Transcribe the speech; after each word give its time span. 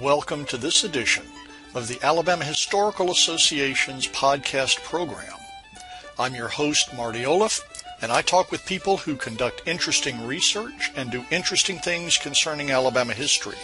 Welcome 0.00 0.44
to 0.46 0.56
this 0.58 0.82
edition 0.84 1.24
of 1.74 1.88
the 1.88 1.98
Alabama 2.02 2.44
Historical 2.44 3.10
Association's 3.10 4.06
podcast 4.06 4.84
program. 4.84 5.32
I'm 6.18 6.34
your 6.34 6.48
host, 6.48 6.94
Marty 6.94 7.22
Olliff, 7.22 7.62
and 8.02 8.12
I 8.12 8.20
talk 8.20 8.50
with 8.50 8.66
people 8.66 8.98
who 8.98 9.16
conduct 9.16 9.62
interesting 9.64 10.26
research 10.26 10.92
and 10.96 11.10
do 11.10 11.24
interesting 11.30 11.78
things 11.78 12.18
concerning 12.18 12.70
Alabama 12.70 13.14
history. 13.14 13.56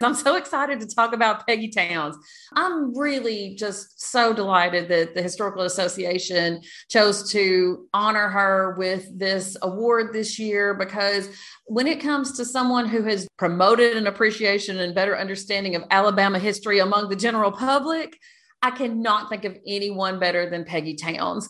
I'm 0.00 0.14
so 0.14 0.36
excited 0.36 0.80
to 0.80 0.86
talk 0.86 1.12
about 1.12 1.46
Peggy 1.46 1.68
Towns. 1.68 2.16
I'm 2.54 2.96
really 2.96 3.54
just 3.54 4.00
so 4.00 4.32
delighted 4.32 4.88
that 4.88 5.14
the 5.14 5.22
Historical 5.22 5.62
Association 5.62 6.60
chose 6.88 7.30
to 7.32 7.88
honor 7.92 8.28
her 8.28 8.74
with 8.78 9.16
this 9.16 9.56
award 9.62 10.12
this 10.12 10.38
year 10.38 10.74
because 10.74 11.28
when 11.66 11.86
it 11.86 12.00
comes 12.00 12.36
to 12.36 12.44
someone 12.44 12.88
who 12.88 13.02
has 13.04 13.28
promoted 13.36 13.96
an 13.96 14.06
appreciation 14.06 14.78
and 14.78 14.94
better 14.94 15.16
understanding 15.16 15.76
of 15.76 15.84
Alabama 15.90 16.38
history 16.38 16.80
among 16.80 17.08
the 17.08 17.16
general 17.16 17.52
public, 17.52 18.16
I 18.60 18.70
cannot 18.70 19.28
think 19.28 19.44
of 19.44 19.56
anyone 19.66 20.18
better 20.18 20.48
than 20.48 20.64
Peggy 20.64 20.94
Towns. 20.94 21.48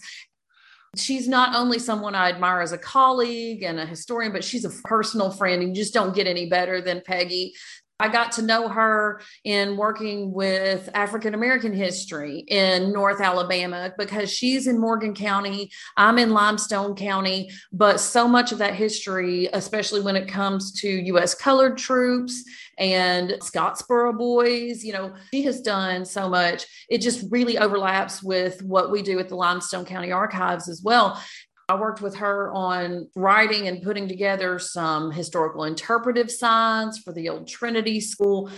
She's 0.96 1.26
not 1.26 1.56
only 1.56 1.78
someone 1.78 2.14
I 2.14 2.28
admire 2.28 2.60
as 2.60 2.72
a 2.72 2.78
colleague 2.78 3.62
and 3.62 3.80
a 3.80 3.86
historian, 3.86 4.32
but 4.32 4.44
she's 4.44 4.66
a 4.66 4.82
personal 4.84 5.30
friend. 5.30 5.62
And 5.62 5.74
you 5.74 5.82
just 5.82 5.94
don't 5.94 6.14
get 6.14 6.26
any 6.26 6.50
better 6.50 6.82
than 6.82 7.00
Peggy. 7.00 7.54
I 8.02 8.08
got 8.08 8.32
to 8.32 8.42
know 8.42 8.66
her 8.66 9.20
in 9.44 9.76
working 9.76 10.32
with 10.32 10.88
African 10.92 11.34
American 11.34 11.72
history 11.72 12.40
in 12.48 12.92
North 12.92 13.20
Alabama 13.20 13.94
because 13.96 14.28
she's 14.28 14.66
in 14.66 14.80
Morgan 14.80 15.14
County. 15.14 15.70
I'm 15.96 16.18
in 16.18 16.30
Limestone 16.30 16.96
County, 16.96 17.52
but 17.72 18.00
so 18.00 18.26
much 18.26 18.50
of 18.50 18.58
that 18.58 18.74
history, 18.74 19.48
especially 19.52 20.00
when 20.00 20.16
it 20.16 20.26
comes 20.26 20.72
to 20.80 20.88
U.S. 20.88 21.36
colored 21.36 21.78
troops 21.78 22.42
and 22.76 23.36
Scottsboro 23.40 24.18
boys, 24.18 24.82
you 24.82 24.92
know, 24.92 25.14
she 25.32 25.42
has 25.42 25.60
done 25.60 26.04
so 26.04 26.28
much. 26.28 26.66
It 26.88 26.98
just 26.98 27.30
really 27.30 27.56
overlaps 27.56 28.20
with 28.20 28.60
what 28.62 28.90
we 28.90 29.02
do 29.02 29.20
at 29.20 29.28
the 29.28 29.36
Limestone 29.36 29.84
County 29.84 30.10
Archives 30.10 30.68
as 30.68 30.82
well. 30.82 31.22
I 31.68 31.74
worked 31.76 32.00
with 32.00 32.16
her 32.16 32.50
on 32.52 33.08
writing 33.14 33.68
and 33.68 33.82
putting 33.82 34.08
together 34.08 34.58
some 34.58 35.10
historical 35.10 35.64
interpretive 35.64 36.30
signs 36.30 36.98
for 36.98 37.12
the 37.12 37.28
old 37.28 37.48
Trinity 37.48 38.00
School. 38.00 38.50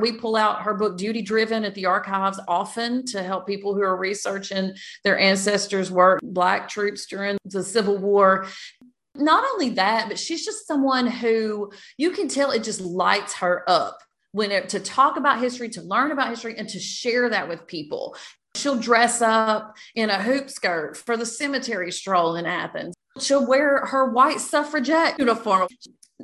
We 0.00 0.12
pull 0.12 0.36
out 0.36 0.62
her 0.62 0.74
book, 0.74 0.96
Duty 0.96 1.22
Driven, 1.22 1.64
at 1.64 1.74
the 1.74 1.86
archives 1.86 2.40
often 2.48 3.04
to 3.06 3.22
help 3.22 3.46
people 3.46 3.74
who 3.74 3.82
are 3.82 3.96
researching 3.96 4.74
their 5.04 5.18
ancestors' 5.18 5.90
work, 5.90 6.20
Black 6.22 6.68
troops 6.68 7.06
during 7.06 7.36
the 7.44 7.62
Civil 7.62 7.98
War. 7.98 8.46
Not 9.14 9.44
only 9.52 9.70
that, 9.70 10.08
but 10.08 10.18
she's 10.18 10.44
just 10.44 10.66
someone 10.66 11.06
who 11.06 11.72
you 11.98 12.12
can 12.12 12.28
tell 12.28 12.50
it 12.50 12.62
just 12.62 12.80
lights 12.80 13.34
her 13.34 13.68
up 13.68 13.98
when 14.32 14.52
it, 14.52 14.70
to 14.70 14.80
talk 14.80 15.16
about 15.16 15.40
history, 15.40 15.68
to 15.70 15.82
learn 15.82 16.12
about 16.12 16.30
history, 16.30 16.56
and 16.56 16.68
to 16.68 16.78
share 16.78 17.28
that 17.28 17.48
with 17.48 17.66
people. 17.66 18.16
She'll 18.54 18.78
dress 18.78 19.22
up 19.22 19.76
in 19.94 20.10
a 20.10 20.22
hoop 20.22 20.50
skirt 20.50 20.96
for 20.96 21.16
the 21.16 21.26
cemetery 21.26 21.92
stroll 21.92 22.36
in 22.36 22.46
Athens. 22.46 22.94
She'll 23.18 23.46
wear 23.46 23.86
her 23.86 24.10
white 24.10 24.40
suffragette 24.40 25.18
uniform 25.18 25.68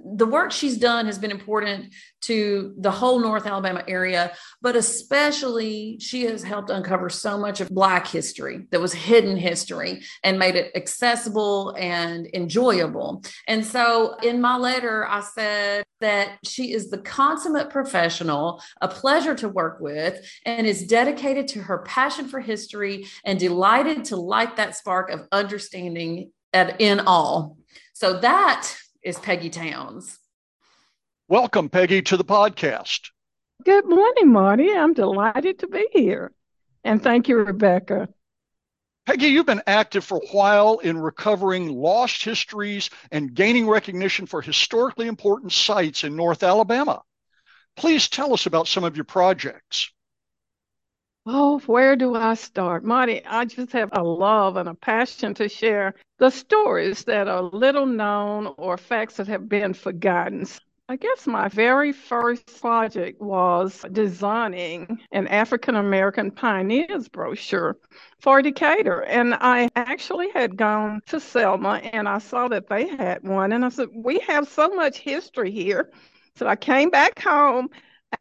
the 0.04 0.26
work 0.26 0.52
she's 0.52 0.78
done 0.78 1.06
has 1.06 1.18
been 1.18 1.30
important 1.30 1.94
to 2.22 2.74
the 2.78 2.90
whole 2.90 3.20
North 3.20 3.46
Alabama 3.46 3.84
area, 3.86 4.32
but 4.60 4.76
especially 4.76 5.98
she 6.00 6.24
has 6.24 6.42
helped 6.42 6.70
uncover 6.70 7.08
so 7.08 7.38
much 7.38 7.60
of 7.60 7.68
Black 7.68 8.06
history 8.06 8.66
that 8.70 8.80
was 8.80 8.92
hidden 8.92 9.36
history 9.36 10.02
and 10.24 10.38
made 10.38 10.56
it 10.56 10.72
accessible 10.74 11.74
and 11.78 12.28
enjoyable. 12.34 13.22
And 13.46 13.64
so 13.64 14.16
in 14.22 14.40
my 14.40 14.56
letter, 14.56 15.06
I 15.06 15.20
said 15.20 15.84
that 16.00 16.38
she 16.44 16.72
is 16.72 16.90
the 16.90 16.98
consummate 16.98 17.70
professional, 17.70 18.62
a 18.80 18.88
pleasure 18.88 19.34
to 19.36 19.48
work 19.48 19.80
with, 19.80 20.20
and 20.44 20.66
is 20.66 20.86
dedicated 20.86 21.48
to 21.48 21.60
her 21.62 21.78
passion 21.78 22.28
for 22.28 22.40
history 22.40 23.06
and 23.24 23.38
delighted 23.38 24.04
to 24.06 24.16
light 24.16 24.56
that 24.56 24.76
spark 24.76 25.10
of 25.10 25.26
understanding 25.32 26.30
at, 26.52 26.80
in 26.80 27.00
all. 27.00 27.56
So 27.92 28.20
that 28.20 28.76
is 29.06 29.20
Peggy 29.20 29.50
Towns. 29.50 30.18
Welcome, 31.28 31.68
Peggy, 31.68 32.02
to 32.02 32.16
the 32.16 32.24
podcast. 32.24 33.10
Good 33.64 33.88
morning, 33.88 34.32
Marty. 34.32 34.72
I'm 34.72 34.94
delighted 34.94 35.60
to 35.60 35.68
be 35.68 35.86
here. 35.92 36.32
And 36.82 37.00
thank 37.00 37.28
you, 37.28 37.36
Rebecca. 37.36 38.08
Peggy, 39.06 39.28
you've 39.28 39.46
been 39.46 39.62
active 39.68 40.04
for 40.04 40.18
a 40.18 40.26
while 40.32 40.78
in 40.78 40.98
recovering 40.98 41.68
lost 41.68 42.24
histories 42.24 42.90
and 43.12 43.32
gaining 43.32 43.68
recognition 43.68 44.26
for 44.26 44.42
historically 44.42 45.06
important 45.06 45.52
sites 45.52 46.02
in 46.02 46.16
North 46.16 46.42
Alabama. 46.42 47.00
Please 47.76 48.08
tell 48.08 48.34
us 48.34 48.46
about 48.46 48.66
some 48.66 48.82
of 48.82 48.96
your 48.96 49.04
projects. 49.04 49.88
Oh, 51.28 51.58
where 51.66 51.96
do 51.96 52.14
I 52.14 52.34
start? 52.34 52.84
Marty, 52.84 53.24
I 53.26 53.46
just 53.46 53.72
have 53.72 53.88
a 53.92 54.02
love 54.02 54.56
and 54.56 54.68
a 54.68 54.74
passion 54.74 55.34
to 55.34 55.48
share 55.48 55.96
the 56.18 56.30
stories 56.30 57.02
that 57.04 57.26
are 57.26 57.42
little 57.42 57.84
known 57.86 58.54
or 58.56 58.76
facts 58.78 59.16
that 59.16 59.26
have 59.26 59.48
been 59.48 59.74
forgotten. 59.74 60.46
I 60.88 60.94
guess 60.94 61.26
my 61.26 61.48
very 61.48 61.90
first 61.90 62.60
project 62.60 63.20
was 63.20 63.84
designing 63.90 65.00
an 65.10 65.26
African 65.26 65.74
American 65.74 66.30
pioneers 66.30 67.08
brochure 67.08 67.76
for 68.20 68.40
Decatur. 68.40 69.02
And 69.02 69.34
I 69.34 69.68
actually 69.74 70.30
had 70.30 70.56
gone 70.56 71.00
to 71.06 71.18
Selma 71.18 71.80
and 71.92 72.08
I 72.08 72.18
saw 72.18 72.46
that 72.46 72.68
they 72.68 72.86
had 72.86 73.24
one. 73.24 73.50
And 73.50 73.64
I 73.64 73.70
said, 73.70 73.88
We 73.92 74.20
have 74.20 74.46
so 74.46 74.68
much 74.68 74.98
history 74.98 75.50
here. 75.50 75.90
So 76.36 76.46
I 76.46 76.54
came 76.54 76.90
back 76.90 77.18
home 77.18 77.68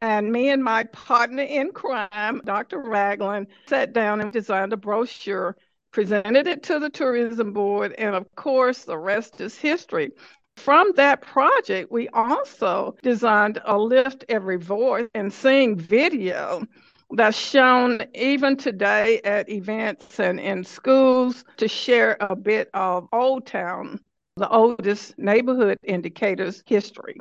and 0.05 0.31
me 0.31 0.49
and 0.49 0.63
my 0.63 0.83
partner 0.83 1.41
in 1.41 1.71
crime, 1.71 2.39
Dr. 2.45 2.79
Ragland, 2.79 3.47
sat 3.66 3.91
down 3.91 4.21
and 4.21 4.31
designed 4.31 4.71
a 4.71 4.77
brochure, 4.77 5.57
presented 5.91 6.45
it 6.45 6.61
to 6.63 6.77
the 6.77 6.91
tourism 6.91 7.53
board, 7.53 7.91
and 7.97 8.13
of 8.13 8.27
course, 8.35 8.83
the 8.83 8.99
rest 8.99 9.41
is 9.41 9.57
history. 9.57 10.11
From 10.57 10.91
that 10.95 11.21
project, 11.21 11.91
we 11.91 12.07
also 12.09 12.95
designed 13.01 13.59
a 13.65 13.75
Lift 13.75 14.25
Every 14.29 14.57
Voice 14.57 15.09
and 15.15 15.33
Sing 15.33 15.75
video 15.75 16.63
that's 17.09 17.35
shown 17.35 18.03
even 18.13 18.57
today 18.57 19.21
at 19.23 19.49
events 19.49 20.19
and 20.19 20.39
in 20.39 20.63
schools 20.63 21.44
to 21.57 21.67
share 21.67 22.15
a 22.19 22.35
bit 22.35 22.69
of 22.75 23.07
Old 23.12 23.47
Town, 23.47 24.00
the 24.38 24.50
oldest 24.50 25.18
neighborhood 25.18 25.80
in 25.81 26.01
Decatur's 26.03 26.62
history. 26.68 27.18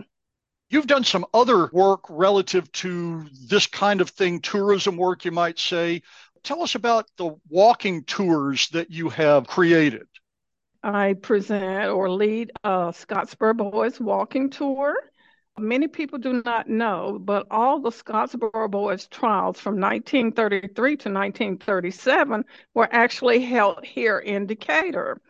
You've 0.75 0.89
done 0.89 1.05
some 1.05 1.25
other 1.33 1.69
work 1.73 2.01
relative 2.09 2.71
to 2.73 3.27
this 3.47 3.69
kind 3.69 4.01
of 4.01 4.11
thing, 4.11 4.41
tourism 4.41 4.97
work, 4.97 5.25
you 5.25 5.31
might 5.31 5.57
say. 5.57 6.03
Tell 6.43 6.63
us 6.63 6.75
about 6.75 7.07
the 7.17 7.37
walking 7.49 8.03
tours 8.03 8.67
that 8.71 8.91
you 8.91 9.09
have 9.11 9.47
created. 9.47 10.09
I 10.83 11.13
present 11.13 11.93
or 11.93 12.11
lead 12.11 12.51
a 12.65 12.93
Scottsboro 12.93 13.57
Boys 13.57 14.01
walking 14.01 14.51
tour. 14.51 14.97
Many 15.57 15.87
people 15.87 16.19
do 16.19 16.43
not 16.45 16.69
know, 16.69 17.21
but 17.21 17.47
all 17.53 17.79
the 17.79 17.91
Scottsboro 17.91 18.69
Boys 18.69 19.07
trials 19.07 19.61
from 19.61 19.79
1933 19.79 20.97
to 20.97 21.09
1937 21.09 22.45
were 22.75 22.89
actually 22.91 23.45
held 23.45 23.85
here 23.85 24.19
in 24.19 24.47
Decatur 24.47 25.21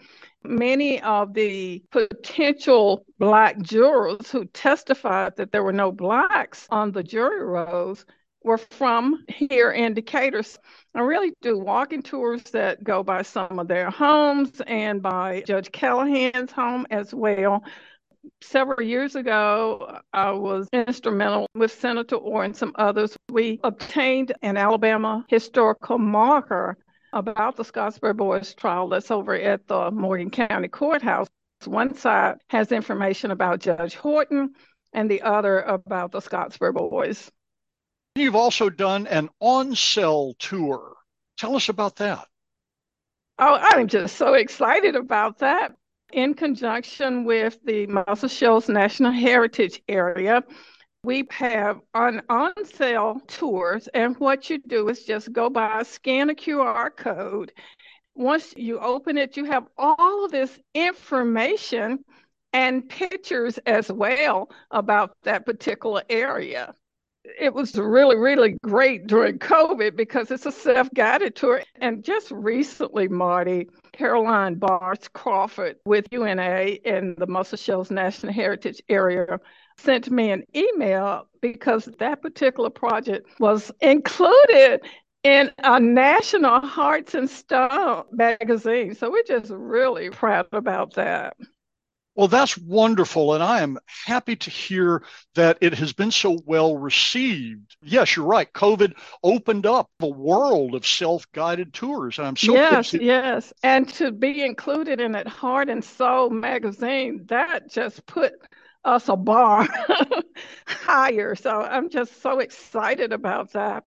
many 0.44 1.00
of 1.02 1.34
the 1.34 1.82
potential 1.90 3.04
black 3.18 3.60
jurors 3.60 4.30
who 4.30 4.44
testified 4.46 5.36
that 5.36 5.52
there 5.52 5.62
were 5.64 5.72
no 5.72 5.90
blacks 5.92 6.66
on 6.70 6.92
the 6.92 7.02
jury 7.02 7.42
rolls 7.44 8.04
were 8.42 8.58
from 8.58 9.24
here 9.28 9.70
in 9.72 9.94
Decatur. 9.94 10.42
I 10.94 11.00
really 11.00 11.32
do 11.40 11.58
walking 11.58 12.02
tours 12.02 12.42
that 12.52 12.84
go 12.84 13.02
by 13.02 13.22
some 13.22 13.58
of 13.58 13.68
their 13.68 13.90
homes 13.90 14.60
and 14.66 15.02
by 15.02 15.42
Judge 15.46 15.72
Callahan's 15.72 16.52
home 16.52 16.86
as 16.90 17.14
well. 17.14 17.64
several 18.42 18.82
years 18.82 19.16
ago, 19.16 19.98
I 20.12 20.30
was 20.32 20.68
instrumental 20.72 21.46
with 21.54 21.72
Senator 21.72 22.16
Orr 22.16 22.44
and 22.44 22.56
some 22.56 22.72
others. 22.76 23.16
We 23.30 23.60
obtained 23.64 24.32
an 24.42 24.56
Alabama 24.56 25.24
historical 25.28 25.98
marker 25.98 26.76
about 27.14 27.56
the 27.56 27.62
Scottsboro 27.62 28.16
Boys 28.16 28.52
trial 28.54 28.88
that's 28.88 29.10
over 29.10 29.34
at 29.34 29.66
the 29.66 29.90
Morgan 29.90 30.30
County 30.30 30.68
Courthouse. 30.68 31.28
One 31.64 31.94
side 31.94 32.36
has 32.48 32.72
information 32.72 33.30
about 33.30 33.60
Judge 33.60 33.94
Horton, 33.94 34.54
and 34.92 35.10
the 35.10 35.22
other 35.22 35.60
about 35.60 36.12
the 36.12 36.20
Scottsboro 36.20 36.72
Boys. 36.74 37.30
You've 38.14 38.36
also 38.36 38.70
done 38.70 39.06
an 39.06 39.28
OnCell 39.42 40.38
tour. 40.38 40.94
Tell 41.36 41.56
us 41.56 41.68
about 41.68 41.96
that. 41.96 42.26
Oh, 43.38 43.58
I'm 43.60 43.88
just 43.88 44.16
so 44.16 44.34
excited 44.34 44.94
about 44.94 45.38
that. 45.38 45.72
In 46.12 46.34
conjunction 46.34 47.24
with 47.24 47.58
the 47.64 47.86
Muscle 47.86 48.28
Shoals 48.28 48.68
National 48.68 49.10
Heritage 49.10 49.82
Area, 49.88 50.44
we 51.04 51.26
have 51.30 51.80
an 51.94 52.22
on 52.30 52.52
sale 52.64 53.20
tours, 53.28 53.88
and 53.88 54.16
what 54.16 54.48
you 54.48 54.58
do 54.58 54.88
is 54.88 55.04
just 55.04 55.32
go 55.32 55.50
by, 55.50 55.82
scan 55.82 56.30
a 56.30 56.34
QR 56.34 56.96
code. 56.96 57.52
Once 58.14 58.54
you 58.56 58.78
open 58.80 59.18
it, 59.18 59.36
you 59.36 59.44
have 59.44 59.66
all 59.76 60.24
of 60.24 60.30
this 60.30 60.58
information 60.74 62.02
and 62.54 62.88
pictures 62.88 63.58
as 63.66 63.92
well 63.92 64.50
about 64.70 65.16
that 65.24 65.44
particular 65.44 66.02
area. 66.08 66.74
It 67.38 67.52
was 67.52 67.74
really, 67.74 68.16
really 68.16 68.56
great 68.62 69.06
during 69.06 69.38
COVID 69.38 69.96
because 69.96 70.30
it's 70.30 70.46
a 70.46 70.52
self 70.52 70.88
guided 70.94 71.34
tour. 71.34 71.62
And 71.80 72.04
just 72.04 72.30
recently, 72.30 73.08
Marty, 73.08 73.68
Caroline 73.92 74.56
Barske 74.56 75.12
Crawford 75.12 75.76
with 75.84 76.06
UNA 76.12 76.78
and 76.84 77.16
the 77.16 77.26
Muscle 77.26 77.58
Shoals 77.58 77.90
National 77.90 78.32
Heritage 78.32 78.82
Area 78.88 79.38
sent 79.78 80.10
me 80.10 80.30
an 80.30 80.44
email 80.54 81.28
because 81.40 81.86
that 81.98 82.22
particular 82.22 82.70
project 82.70 83.28
was 83.38 83.70
included 83.80 84.80
in 85.22 85.50
a 85.58 85.80
national 85.80 86.60
Heart 86.60 87.14
and 87.14 87.28
Soul 87.28 88.06
magazine. 88.12 88.94
So 88.94 89.10
we're 89.10 89.22
just 89.24 89.50
really 89.50 90.10
proud 90.10 90.46
about 90.52 90.94
that. 90.94 91.36
Well, 92.14 92.28
that's 92.28 92.56
wonderful. 92.56 93.34
And 93.34 93.42
I 93.42 93.62
am 93.62 93.78
happy 93.86 94.36
to 94.36 94.50
hear 94.50 95.02
that 95.34 95.58
it 95.60 95.74
has 95.74 95.92
been 95.92 96.12
so 96.12 96.38
well 96.46 96.76
received. 96.76 97.76
Yes, 97.82 98.14
you're 98.14 98.24
right. 98.24 98.52
COVID 98.52 98.94
opened 99.24 99.66
up 99.66 99.90
the 99.98 100.06
world 100.06 100.76
of 100.76 100.86
self 100.86 101.30
guided 101.32 101.72
tours. 101.74 102.18
And 102.18 102.28
I'm 102.28 102.36
so 102.36 102.54
Yes, 102.54 102.94
yes. 102.94 103.52
And 103.64 103.88
to 103.94 104.12
be 104.12 104.44
included 104.44 105.00
in 105.00 105.12
that 105.12 105.26
Heart 105.26 105.70
and 105.70 105.84
Soul 105.84 106.30
magazine, 106.30 107.24
that 107.26 107.68
just 107.68 108.06
put 108.06 108.34
us 108.84 109.08
a 109.08 109.16
bar 109.16 109.66
higher. 110.66 111.34
So 111.34 111.62
I'm 111.62 111.88
just 111.88 112.20
so 112.22 112.38
excited 112.38 113.12
about 113.12 113.52
that. 113.52 113.84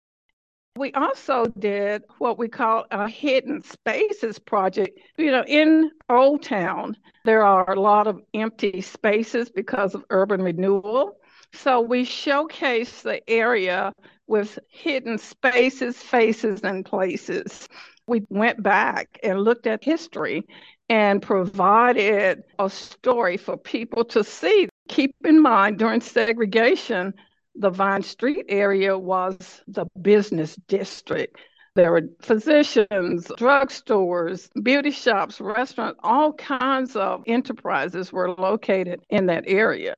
We 0.77 0.93
also 0.93 1.47
did 1.47 2.03
what 2.19 2.39
we 2.39 2.49
call 2.49 2.87
a 2.91 3.09
hidden 3.09 3.63
spaces 3.63 4.39
project. 4.39 4.99
You 5.19 5.33
know, 5.33 5.45
in 5.47 5.91
Old 6.09 6.43
Town, 6.43 6.97
there 7.25 7.43
are 7.45 7.71
a 7.71 7.81
lot 7.81 8.07
of 8.07 8.21
empty 8.35 8.81
spaces 8.81 9.51
because 9.51 9.95
of 9.95 10.05
urban 10.11 10.41
renewal. 10.43 11.17
So 11.53 11.81
we 11.81 12.05
showcase 12.05 13.03
the 13.03 13.29
area 13.29 13.93
with 14.29 14.61
hidden 14.69 15.19
spaces, 15.19 15.97
faces, 15.99 16.61
and 16.63 16.85
places. 16.85 17.69
We 18.07 18.23
went 18.29 18.63
back 18.63 19.19
and 19.25 19.43
looked 19.43 19.67
at 19.67 19.83
history 19.83 20.47
and 20.89 21.21
provided 21.21 22.43
a 22.59 22.71
story 22.71 23.37
for 23.37 23.57
people 23.57 24.05
to 24.05 24.25
see. 24.25 24.69
Keep 24.91 25.15
in 25.25 25.41
mind, 25.41 25.79
during 25.79 26.01
segregation, 26.01 27.15
the 27.55 27.71
Vine 27.71 28.03
Street 28.03 28.47
area 28.49 28.99
was 28.99 29.63
the 29.69 29.87
business 30.03 30.57
district. 30.67 31.37
There 31.77 31.93
were 31.93 32.09
physicians, 32.21 33.29
drugstores, 33.29 34.49
beauty 34.61 34.91
shops, 34.91 35.41
restaurants, 35.41 36.01
all 36.03 36.33
kinds 36.33 36.97
of 36.97 37.23
enterprises 37.29 38.13
were 38.13 38.33
located 38.33 39.01
in 39.11 39.27
that 39.27 39.45
area. 39.47 39.95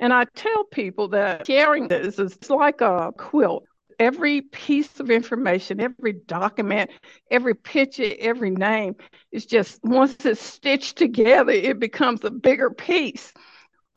And 0.00 0.12
I 0.12 0.24
tell 0.34 0.64
people 0.64 1.06
that 1.10 1.46
sharing 1.46 1.86
this 1.86 2.18
is 2.18 2.36
like 2.50 2.80
a 2.80 3.12
quilt. 3.16 3.64
Every 4.00 4.40
piece 4.40 4.98
of 4.98 5.12
information, 5.12 5.80
every 5.80 6.14
document, 6.14 6.90
every 7.30 7.54
picture, 7.54 8.10
every 8.18 8.50
name 8.50 8.96
is 9.30 9.46
just 9.46 9.78
once 9.84 10.26
it's 10.26 10.42
stitched 10.42 10.96
together, 10.96 11.52
it 11.52 11.78
becomes 11.78 12.24
a 12.24 12.32
bigger 12.32 12.70
piece. 12.70 13.32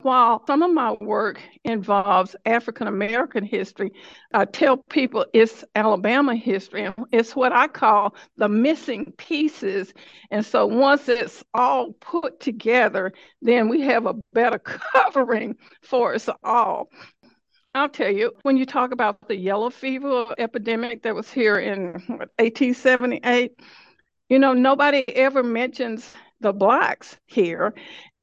While 0.02 0.44
some 0.46 0.62
of 0.62 0.72
my 0.72 0.92
work 1.00 1.40
involves 1.64 2.36
African 2.46 2.86
American 2.86 3.42
history, 3.42 3.90
I 4.32 4.44
tell 4.44 4.76
people 4.76 5.26
it's 5.32 5.64
Alabama 5.74 6.36
history, 6.36 6.94
it's 7.10 7.34
what 7.34 7.52
I 7.52 7.66
call 7.66 8.14
the 8.36 8.48
missing 8.48 9.12
pieces. 9.18 9.92
And 10.30 10.46
so 10.46 10.66
once 10.66 11.08
it's 11.08 11.42
all 11.52 11.94
put 11.94 12.38
together, 12.38 13.12
then 13.42 13.68
we 13.68 13.80
have 13.82 14.06
a 14.06 14.14
better 14.32 14.58
covering 14.92 15.56
for 15.82 16.14
us 16.14 16.28
all. 16.44 16.90
I'll 17.74 17.88
tell 17.88 18.10
you, 18.10 18.32
when 18.42 18.56
you 18.56 18.66
talk 18.66 18.92
about 18.92 19.26
the 19.26 19.36
yellow 19.36 19.68
fever 19.68 20.26
epidemic 20.38 21.02
that 21.02 21.14
was 21.14 21.30
here 21.30 21.58
in 21.58 21.92
1878, 22.06 23.60
you 24.28 24.38
know, 24.38 24.52
nobody 24.52 25.08
ever 25.08 25.42
mentions 25.42 26.14
the 26.40 26.52
blacks 26.52 27.16
here. 27.26 27.74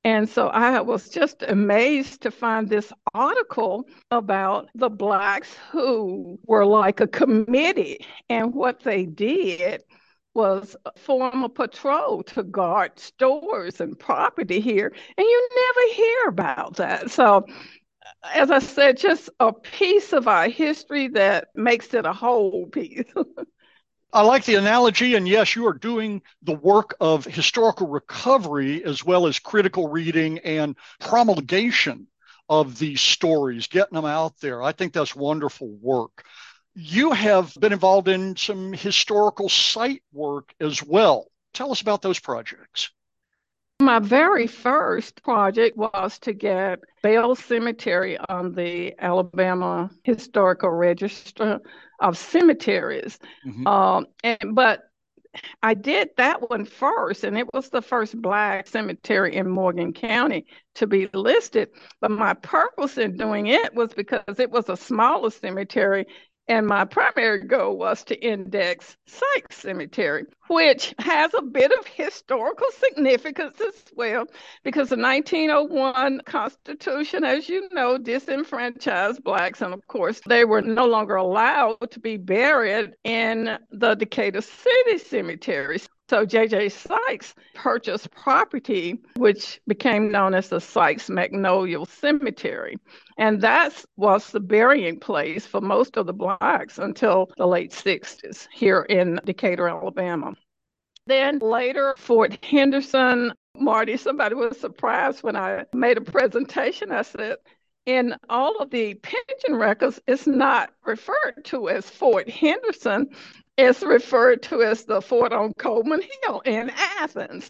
And 0.05 0.29
so 0.29 0.47
I 0.49 0.79
was 0.81 1.09
just 1.09 1.43
amazed 1.43 2.21
to 2.21 2.31
find 2.31 2.69
this 2.69 2.93
article 3.13 3.89
about 4.11 4.69
the 4.75 4.89
Blacks 4.89 5.53
who 5.71 6.39
were 6.45 6.65
like 6.65 7.01
a 7.01 7.07
committee. 7.07 8.05
And 8.29 8.53
what 8.53 8.81
they 8.81 9.05
did 9.05 9.83
was 10.35 10.77
form 10.97 11.43
a 11.43 11.49
patrol 11.49 12.23
to 12.23 12.43
guard 12.43 12.99
stores 12.99 13.81
and 13.81 13.99
property 13.99 14.61
here. 14.61 14.93
And 15.17 15.25
you 15.25 15.49
never 15.55 15.93
hear 15.95 16.27
about 16.29 16.77
that. 16.77 17.11
So, 17.11 17.45
as 18.33 18.51
I 18.51 18.59
said, 18.59 18.97
just 18.97 19.29
a 19.39 19.53
piece 19.53 20.13
of 20.13 20.27
our 20.27 20.49
history 20.49 21.09
that 21.09 21.49
makes 21.55 21.93
it 21.93 22.05
a 22.05 22.13
whole 22.13 22.67
piece. 22.67 23.05
I 24.15 24.21
like 24.21 24.45
the 24.45 24.55
analogy. 24.55 25.15
And 25.15 25.27
yes, 25.27 25.57
you 25.57 25.67
are 25.67 25.73
doing 25.73 26.21
the 26.41 26.55
work 26.55 26.95
of 27.01 27.25
historical 27.25 27.87
recovery 27.87 28.81
as 28.81 29.03
well 29.03 29.27
as 29.27 29.39
critical 29.39 29.89
reading 29.89 30.39
and 30.39 30.77
promulgation 31.01 32.07
of 32.47 32.79
these 32.79 33.01
stories, 33.01 33.67
getting 33.67 33.95
them 33.95 34.05
out 34.05 34.39
there. 34.39 34.63
I 34.63 34.71
think 34.71 34.93
that's 34.93 35.17
wonderful 35.17 35.67
work. 35.81 36.25
You 36.75 37.11
have 37.11 37.53
been 37.59 37.73
involved 37.73 38.07
in 38.07 38.37
some 38.37 38.71
historical 38.71 39.49
site 39.49 40.01
work 40.13 40.53
as 40.61 40.81
well. 40.81 41.27
Tell 41.53 41.73
us 41.73 41.81
about 41.81 42.01
those 42.01 42.19
projects. 42.19 42.91
My 43.81 43.99
very 43.99 44.47
first 44.47 45.21
project 45.23 45.75
was 45.75 46.17
to 46.19 46.31
get 46.31 46.79
Bell 47.03 47.35
Cemetery 47.35 48.17
on 48.17 48.53
the 48.53 48.95
Alabama 48.99 49.89
Historical 50.03 50.69
Register 50.69 51.59
of 51.99 52.17
Cemeteries. 52.17 53.19
Mm-hmm. 53.45 53.67
Um, 53.67 54.05
and 54.23 54.55
but 54.55 54.83
I 55.61 55.73
did 55.73 56.11
that 56.15 56.49
one 56.49 56.63
first, 56.63 57.25
and 57.25 57.37
it 57.37 57.53
was 57.53 57.69
the 57.69 57.81
first 57.81 58.21
Black 58.21 58.67
cemetery 58.67 59.35
in 59.35 59.49
Morgan 59.49 59.91
County 59.91 60.45
to 60.75 60.87
be 60.87 61.09
listed. 61.13 61.69
But 61.99 62.11
my 62.11 62.33
purpose 62.33 62.97
in 62.97 63.17
doing 63.17 63.47
it 63.47 63.75
was 63.75 63.93
because 63.93 64.39
it 64.39 64.51
was 64.51 64.69
a 64.69 64.77
smaller 64.77 65.31
cemetery 65.31 66.05
and 66.47 66.67
my 66.67 66.85
primary 66.85 67.43
goal 67.45 67.77
was 67.77 68.03
to 68.05 68.15
index 68.15 68.97
Sykes 69.07 69.57
Cemetery, 69.57 70.25
which 70.47 70.93
has 70.99 71.33
a 71.33 71.41
bit 71.41 71.71
of 71.71 71.87
historical 71.87 72.67
significance 72.71 73.59
as 73.61 73.83
well, 73.95 74.25
because 74.63 74.89
the 74.89 74.97
1901 74.97 76.21
Constitution, 76.25 77.23
as 77.23 77.49
you 77.49 77.67
know, 77.71 77.97
disenfranchised 77.97 79.23
Blacks. 79.23 79.61
And 79.61 79.73
of 79.73 79.87
course, 79.87 80.21
they 80.27 80.45
were 80.45 80.61
no 80.61 80.85
longer 80.85 81.15
allowed 81.15 81.89
to 81.91 81.99
be 81.99 82.17
buried 82.17 82.93
in 83.03 83.57
the 83.71 83.95
Decatur 83.95 84.41
City 84.41 84.97
cemeteries. 84.99 85.89
So 86.07 86.23
J.J. 86.23 86.69
Sykes 86.69 87.33
purchased 87.55 88.11
property, 88.11 88.99
which 89.17 89.59
became 89.67 90.11
known 90.11 90.35
as 90.35 90.49
the 90.49 90.61
Sykes 90.61 91.09
Magnolia 91.09 91.83
Cemetery. 91.85 92.77
And 93.17 93.41
that 93.41 93.83
was 93.97 94.29
the 94.29 94.39
burying 94.39 94.99
place 94.99 95.47
for 95.47 95.61
most 95.61 95.97
of 95.97 96.05
the 96.05 96.13
Blacks 96.13 96.77
until 96.77 97.31
the 97.37 97.47
late 97.47 97.71
60s 97.71 98.47
here 98.53 98.83
in 98.83 99.19
Decatur, 99.25 99.67
Alabama. 99.67 100.35
Then 101.07 101.39
later, 101.39 101.95
Fort 101.97 102.43
Henderson, 102.43 103.33
Marty, 103.57 103.97
somebody 103.97 104.35
was 104.35 104.59
surprised 104.59 105.23
when 105.23 105.35
I 105.35 105.65
made 105.73 105.97
a 105.97 106.01
presentation. 106.01 106.91
I 106.91 107.01
said, 107.01 107.37
in 107.85 108.15
all 108.29 108.57
of 108.57 108.71
the 108.71 108.95
pension 108.95 109.55
records, 109.55 109.99
it's 110.07 110.25
not 110.25 110.71
referred 110.85 111.45
to 111.45 111.69
as 111.69 111.89
Fort 111.89 112.29
Henderson. 112.29 113.09
Is 113.57 113.81
referred 113.83 114.43
to 114.43 114.61
as 114.61 114.83
the 114.83 115.01
fort 115.01 115.31
on 115.31 115.53
Coleman 115.53 116.01
Hill 116.23 116.41
in 116.41 116.69
Athens. 116.69 117.49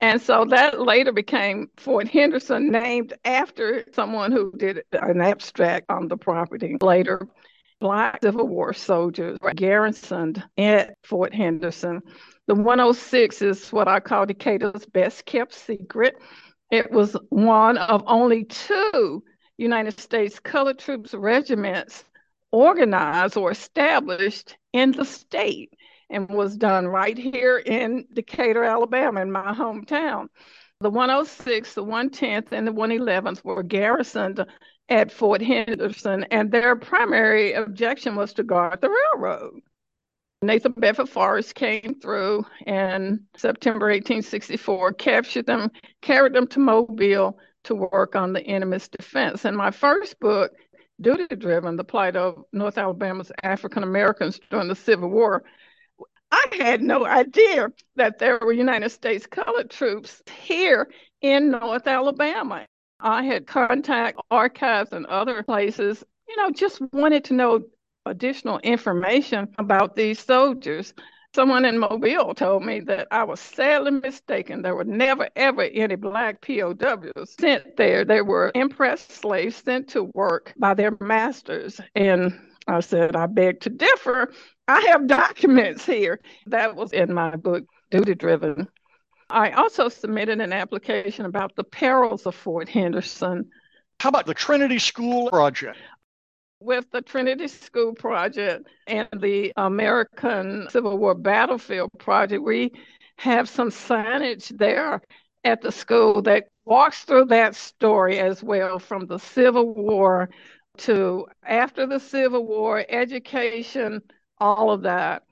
And 0.00 0.20
so 0.20 0.44
that 0.46 0.80
later 0.80 1.12
became 1.12 1.70
Fort 1.78 2.08
Henderson, 2.08 2.70
named 2.70 3.14
after 3.24 3.84
someone 3.94 4.32
who 4.32 4.52
did 4.56 4.82
an 4.92 5.20
abstract 5.20 5.86
on 5.88 6.08
the 6.08 6.16
property. 6.16 6.76
Later, 6.80 7.26
Black 7.80 8.20
Civil 8.22 8.48
War 8.48 8.72
soldiers 8.72 9.38
garrisoned 9.54 10.42
at 10.58 10.94
Fort 11.04 11.34
Henderson. 11.34 12.02
The 12.46 12.54
106 12.54 13.42
is 13.42 13.72
what 13.72 13.88
I 13.88 14.00
call 14.00 14.26
Decatur's 14.26 14.86
best 14.86 15.24
kept 15.26 15.54
secret. 15.54 16.16
It 16.70 16.90
was 16.90 17.16
one 17.30 17.78
of 17.78 18.02
only 18.06 18.44
two 18.44 19.22
United 19.58 19.98
States 19.98 20.38
colored 20.38 20.78
troops 20.78 21.14
regiments 21.14 22.04
organized 22.56 23.36
or 23.36 23.50
established 23.50 24.56
in 24.72 24.90
the 24.92 25.04
state 25.04 25.74
and 26.08 26.26
was 26.30 26.56
done 26.56 26.86
right 26.86 27.18
here 27.18 27.58
in 27.58 28.06
Decatur, 28.14 28.64
Alabama, 28.64 29.20
in 29.20 29.30
my 29.30 29.52
hometown. 29.52 30.28
The 30.80 30.88
106, 30.88 31.74
the 31.74 31.84
110th, 31.84 32.52
and 32.52 32.66
the 32.66 32.72
111th 32.72 33.44
were 33.44 33.62
garrisoned 33.62 34.42
at 34.88 35.12
Fort 35.12 35.42
Henderson, 35.42 36.24
and 36.30 36.50
their 36.50 36.76
primary 36.76 37.52
objection 37.52 38.16
was 38.16 38.32
to 38.34 38.42
guard 38.42 38.80
the 38.80 38.88
railroad. 38.88 39.60
Nathan 40.40 40.72
Bedford 40.72 41.10
Forrest 41.10 41.54
came 41.54 41.96
through 42.00 42.46
in 42.66 43.20
September 43.36 43.86
1864, 43.86 44.94
captured 44.94 45.44
them, 45.44 45.70
carried 46.00 46.32
them 46.32 46.46
to 46.48 46.60
Mobile 46.60 47.38
to 47.64 47.74
work 47.74 48.14
on 48.16 48.32
the 48.32 48.46
enemy's 48.46 48.88
defense. 48.88 49.44
And 49.44 49.56
my 49.56 49.70
first 49.70 50.18
book 50.20 50.52
duty 51.00 51.34
driven, 51.36 51.76
the 51.76 51.84
plight 51.84 52.16
of 52.16 52.44
North 52.52 52.78
Alabama's 52.78 53.32
African 53.42 53.82
Americans 53.82 54.40
during 54.50 54.68
the 54.68 54.74
Civil 54.74 55.10
War. 55.10 55.44
I 56.30 56.46
had 56.58 56.82
no 56.82 57.04
idea 57.06 57.72
that 57.96 58.18
there 58.18 58.38
were 58.40 58.52
United 58.52 58.90
States 58.90 59.26
colored 59.26 59.70
troops 59.70 60.22
here 60.46 60.88
in 61.20 61.50
North 61.50 61.86
Alabama. 61.86 62.66
I 63.00 63.24
had 63.24 63.46
contact 63.46 64.20
archives 64.30 64.92
and 64.92 65.06
other 65.06 65.42
places, 65.42 66.02
you 66.28 66.36
know, 66.36 66.50
just 66.50 66.80
wanted 66.92 67.24
to 67.24 67.34
know 67.34 67.64
additional 68.06 68.58
information 68.60 69.48
about 69.58 69.94
these 69.96 70.18
soldiers. 70.18 70.94
Someone 71.36 71.66
in 71.66 71.78
Mobile 71.78 72.34
told 72.34 72.64
me 72.64 72.80
that 72.80 73.08
I 73.10 73.22
was 73.24 73.40
sadly 73.40 73.90
mistaken. 73.90 74.62
There 74.62 74.74
were 74.74 74.84
never, 74.84 75.28
ever 75.36 75.64
any 75.64 75.94
black 75.94 76.40
POWs 76.40 77.36
sent 77.38 77.76
there. 77.76 78.06
They 78.06 78.22
were 78.22 78.50
impressed 78.54 79.12
slaves 79.12 79.56
sent 79.56 79.88
to 79.88 80.04
work 80.14 80.54
by 80.56 80.72
their 80.72 80.96
masters. 80.98 81.78
And 81.94 82.40
I 82.66 82.80
said, 82.80 83.16
I 83.16 83.26
beg 83.26 83.60
to 83.60 83.68
differ. 83.68 84.32
I 84.66 84.80
have 84.88 85.06
documents 85.08 85.84
here. 85.84 86.20
That 86.46 86.74
was 86.74 86.94
in 86.94 87.12
my 87.12 87.36
book, 87.36 87.66
Duty 87.90 88.14
Driven. 88.14 88.66
I 89.28 89.50
also 89.50 89.90
submitted 89.90 90.40
an 90.40 90.54
application 90.54 91.26
about 91.26 91.54
the 91.54 91.64
perils 91.64 92.24
of 92.24 92.34
Fort 92.34 92.70
Henderson. 92.70 93.50
How 94.00 94.08
about 94.08 94.24
the 94.24 94.32
Trinity 94.32 94.78
School 94.78 95.28
Project? 95.28 95.76
With 96.60 96.90
the 96.90 97.02
Trinity 97.02 97.48
School 97.48 97.94
Project 97.94 98.66
and 98.86 99.08
the 99.18 99.52
American 99.56 100.68
Civil 100.70 100.98
War 100.98 101.14
Battlefield 101.14 101.90
Project, 101.98 102.42
we 102.42 102.72
have 103.18 103.48
some 103.48 103.70
signage 103.70 104.56
there 104.56 105.00
at 105.44 105.60
the 105.60 105.72
school 105.72 106.22
that 106.22 106.48
walks 106.64 107.04
through 107.04 107.26
that 107.26 107.54
story 107.54 108.18
as 108.18 108.42
well 108.42 108.78
from 108.78 109.06
the 109.06 109.18
Civil 109.18 109.74
War 109.74 110.28
to 110.78 111.26
after 111.44 111.86
the 111.86 112.00
Civil 112.00 112.46
War, 112.46 112.84
education, 112.88 114.02
all 114.38 114.70
of 114.70 114.82
that. 114.82 115.22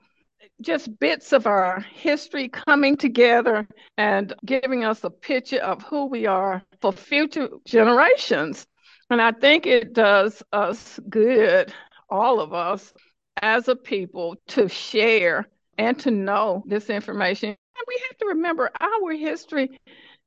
Just 0.61 0.99
bits 0.99 1.33
of 1.33 1.47
our 1.47 1.81
history 1.81 2.47
coming 2.47 2.95
together 2.95 3.67
and 3.97 4.33
giving 4.45 4.85
us 4.85 5.03
a 5.03 5.09
picture 5.09 5.59
of 5.59 5.83
who 5.83 6.05
we 6.05 6.25
are 6.27 6.63
for 6.81 6.93
future 6.93 7.49
generations. 7.65 8.65
And 9.09 9.21
I 9.21 9.31
think 9.31 9.65
it 9.65 9.93
does 9.93 10.41
us 10.51 10.99
good, 11.09 11.73
all 12.09 12.39
of 12.39 12.53
us 12.53 12.93
as 13.41 13.67
a 13.67 13.75
people, 13.75 14.35
to 14.47 14.67
share 14.67 15.47
and 15.77 15.99
to 15.99 16.11
know 16.11 16.63
this 16.65 16.89
information. 16.89 17.49
And 17.49 17.85
we 17.87 18.01
have 18.07 18.17
to 18.19 18.25
remember 18.27 18.71
our 18.79 19.11
history 19.11 19.79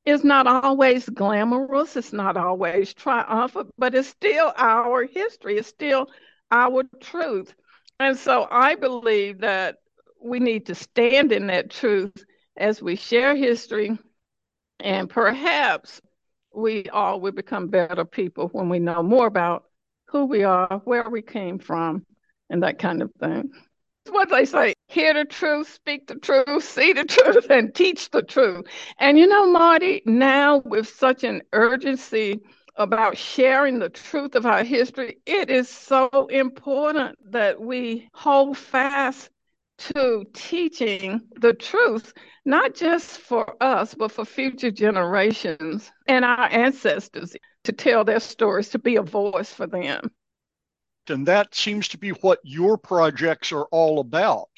is 0.05 0.25
not 0.25 0.47
always 0.47 1.09
glamorous, 1.09 1.97
it's 1.97 2.13
not 2.13 2.37
always 2.37 2.95
triumphant, 2.95 3.71
but 3.77 3.95
it's 3.95 4.09
still 4.09 4.53
our 4.57 5.05
history, 5.05 5.59
it's 5.59 5.69
still 5.69 6.09
our 6.51 6.85
truth. 7.01 7.55
And 8.01 8.17
so 8.17 8.47
I 8.51 8.77
believe 8.77 9.41
that 9.41 9.77
we 10.23 10.39
need 10.39 10.67
to 10.67 10.75
stand 10.75 11.33
in 11.33 11.49
that 11.49 11.71
truth 11.71 12.25
as 12.57 12.81
we 12.81 12.97
share 12.97 13.35
history 13.35 13.99
and 14.81 15.11
perhaps 15.11 16.01
we 16.59 16.85
all 16.91 17.21
will 17.21 17.33
become 17.33 17.69
better 17.69 18.05
people 18.05 18.49
when 18.49 18.69
we 18.69 18.79
know 18.79 19.03
more 19.03 19.27
about 19.27 19.65
who 20.09 20.25
we 20.25 20.43
are, 20.43 20.81
where 20.85 21.09
we 21.09 21.23
came 21.23 21.59
from, 21.59 22.05
and 22.51 22.63
that 22.63 22.79
kind 22.79 23.03
of 23.03 23.13
thing. 23.21 23.51
It's 24.05 24.13
what 24.13 24.31
they 24.31 24.45
say 24.45 24.75
hear 24.89 25.15
the 25.15 25.25
truth, 25.25 25.73
speak 25.73 26.07
the 26.07 26.17
truth, 26.17 26.65
see 26.65 26.93
the 26.93 27.05
truth, 27.05 27.51
and 27.51 27.75
teach 27.75 28.11
the 28.11 28.23
truth. 28.23 28.65
And 28.99 29.19
you 29.19 29.27
know, 29.27 29.51
Marty, 29.51 30.03
now 30.07 30.59
with 30.65 30.89
such 30.89 31.25
an 31.25 31.43
urgency 31.53 32.41
about 32.77 33.19
sharing 33.19 33.79
the 33.79 33.91
truth 33.91 34.35
of 34.35 34.47
our 34.47 34.65
history, 34.65 35.19
it 35.27 35.51
is 35.51 35.69
so 35.69 36.09
important 36.31 37.19
that 37.33 37.61
we 37.61 38.09
hold 38.15 38.57
fast 38.57 39.31
to 39.79 40.25
teaching 40.33 41.21
the 41.37 41.55
truth, 41.55 42.13
not 42.45 42.75
just 42.75 43.19
for 43.19 43.61
us, 43.63 43.95
but 43.95 44.13
for 44.13 44.25
future 44.25 44.71
generations 44.71 45.91
and 46.07 46.25
our 46.25 46.49
ancestors 46.51 47.35
to 47.65 47.73
tell 47.73 48.05
their 48.05 48.21
stories, 48.21 48.71
to 48.71 48.79
be 48.79 48.97
a 48.97 49.03
voice 49.03 49.53
for 49.53 49.67
them. 49.67 50.11
And 51.09 51.27
that 51.27 51.55
seems 51.55 51.89
to 51.89 51.99
be 51.99 52.11
what 52.11 52.41
your 52.43 52.77
projects 52.77 53.53
are 53.53 53.67
all 53.67 54.01
about. 54.01 54.49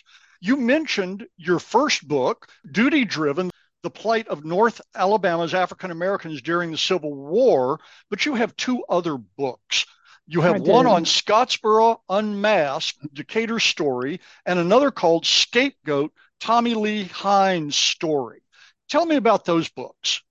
You 0.40 0.56
mentioned 0.56 1.26
your 1.36 1.58
first 1.58 2.08
book, 2.08 2.48
Duty 2.70 3.04
Driven 3.04 3.50
The 3.82 3.90
Plight 3.90 4.26
of 4.28 4.44
North 4.44 4.80
Alabama's 4.94 5.54
African 5.54 5.90
Americans 5.90 6.40
During 6.40 6.70
the 6.70 6.78
Civil 6.78 7.14
War, 7.14 7.78
but 8.08 8.24
you 8.24 8.34
have 8.34 8.56
two 8.56 8.82
other 8.88 9.16
books. 9.16 9.86
You 10.32 10.42
have 10.42 10.60
one 10.60 10.86
on 10.86 11.04
Scottsboro 11.04 12.02
Unmasked, 12.08 13.12
Decatur 13.12 13.58
story, 13.58 14.20
and 14.46 14.60
another 14.60 14.92
called 14.92 15.26
Scapegoat, 15.26 16.12
Tommy 16.38 16.74
Lee 16.74 17.02
Hines 17.02 17.74
story. 17.74 18.40
Tell 18.88 19.04
me 19.06 19.16
about 19.16 19.44
those 19.44 19.68
books. 19.70 20.22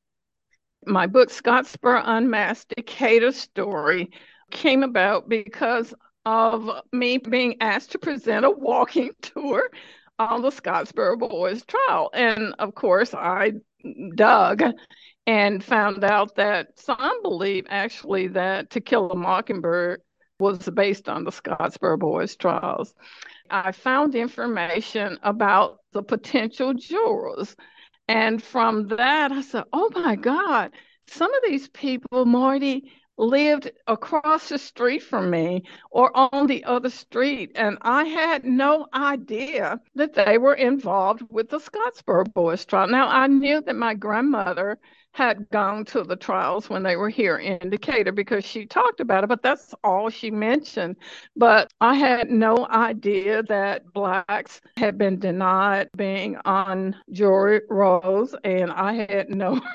My 0.86 1.06
book, 1.06 1.30
Scottsboro 1.30 2.02
Unmasked, 2.06 2.76
Decatur 2.78 3.34
story, 3.34 4.12
came 4.52 4.84
about 4.84 5.28
because 5.28 5.94
of 6.26 6.70
me 6.94 7.18
being 7.18 7.58
asked 7.60 7.92
to 7.92 8.00
present 8.00 8.46
a 8.46 8.50
walking 8.50 9.12
tour 9.22 9.70
on 10.18 10.42
the 10.42 10.50
Scottsboro 10.50 11.20
Boys 11.20 11.66
trial. 11.66 12.10
And 12.14 12.56
of 12.60 12.74
course, 12.74 13.14
I 13.14 13.52
dug 14.16 14.64
and 15.30 15.64
found 15.64 16.04
out 16.04 16.34
that 16.38 16.70
some 16.80 17.22
believe 17.22 17.64
actually 17.70 18.26
that 18.26 18.72
To 18.72 18.82
Kill 18.82 19.12
a 19.12 19.16
Mockingbird 19.16 20.02
was 20.40 20.68
based 20.74 21.08
on 21.08 21.24
the 21.24 21.30
Scottsboro 21.30 22.00
Boys 22.00 22.36
trials. 22.36 22.96
I 23.52 23.72
found 23.72 24.16
information 24.16 25.20
about 25.22 25.82
the 25.94 26.02
potential 26.02 26.74
jurors. 26.74 27.56
And 28.08 28.42
from 28.42 28.88
that, 28.88 29.32
I 29.32 29.42
said, 29.42 29.66
oh 29.72 29.92
my 29.94 30.16
God, 30.16 30.72
some 31.06 31.32
of 31.32 31.44
these 31.46 31.70
people, 31.70 32.26
Marty, 32.26 32.92
lived 33.20 33.70
across 33.86 34.50
the 34.50 34.58
street 34.58 35.04
from 35.04 35.30
me 35.30 35.64
or 35.92 36.10
on 36.18 36.48
the 36.48 36.64
other 36.64 36.90
street. 36.90 37.52
And 37.54 37.78
I 37.84 38.06
had 38.06 38.46
no 38.46 38.88
idea 38.96 39.80
that 39.94 40.16
they 40.16 40.40
were 40.40 40.56
involved 40.56 41.22
with 41.30 41.50
the 41.50 41.60
Scottsboro 41.60 42.34
Boys 42.34 42.66
trial. 42.66 42.88
Now, 42.88 43.08
I 43.10 43.28
knew 43.28 43.62
that 43.62 43.76
my 43.76 43.94
grandmother 43.94 44.80
had 45.14 45.50
gone 45.50 45.84
to 45.86 46.04
the 46.04 46.16
trials 46.16 46.70
when 46.70 46.84
they 46.84 46.96
were 46.96 47.10
here 47.10 47.38
in 47.38 47.70
Decatur 47.70 48.12
because 48.12 48.46
she 48.46 48.66
talked 48.66 49.00
about 49.00 49.24
it, 49.24 49.28
but 49.28 49.42
that's 49.42 49.74
all 49.84 50.10
she 50.10 50.32
mentioned. 50.32 50.96
But 51.36 51.74
I 51.82 51.96
had 51.96 52.30
no 52.30 52.68
idea 52.70 53.44
that 53.44 53.92
Blacks 53.94 54.62
had 54.78 54.98
been 54.98 55.20
denied 55.20 55.90
being 55.96 56.38
on 56.46 56.96
jury 57.12 57.62
rolls, 57.70 58.36
and 58.44 58.72
I 58.72 58.94
had 58.94 59.30
no. 59.30 59.62